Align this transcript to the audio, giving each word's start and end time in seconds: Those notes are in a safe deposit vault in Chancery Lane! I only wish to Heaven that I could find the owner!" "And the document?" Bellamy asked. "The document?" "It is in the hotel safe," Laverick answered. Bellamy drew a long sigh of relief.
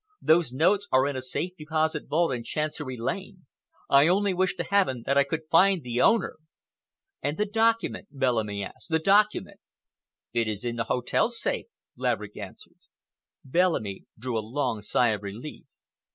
Those 0.23 0.51
notes 0.51 0.87
are 0.91 1.05
in 1.05 1.15
a 1.15 1.21
safe 1.21 1.51
deposit 1.55 2.07
vault 2.07 2.33
in 2.33 2.43
Chancery 2.43 2.97
Lane! 2.97 3.45
I 3.87 4.07
only 4.07 4.33
wish 4.33 4.55
to 4.55 4.63
Heaven 4.63 5.03
that 5.05 5.15
I 5.15 5.23
could 5.23 5.43
find 5.51 5.83
the 5.83 6.01
owner!" 6.01 6.37
"And 7.21 7.37
the 7.37 7.45
document?" 7.45 8.07
Bellamy 8.09 8.63
asked. 8.63 8.89
"The 8.89 8.97
document?" 8.97 9.59
"It 10.33 10.47
is 10.47 10.65
in 10.65 10.77
the 10.77 10.85
hotel 10.85 11.29
safe," 11.29 11.67
Laverick 11.95 12.35
answered. 12.35 12.79
Bellamy 13.45 14.05
drew 14.17 14.39
a 14.39 14.41
long 14.41 14.81
sigh 14.81 15.09
of 15.09 15.21
relief. 15.21 15.65